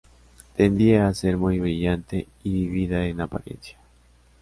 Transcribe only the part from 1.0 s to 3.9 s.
a ser muy brillante y vívida en apariencia.